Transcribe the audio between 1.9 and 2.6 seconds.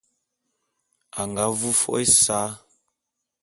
ésa.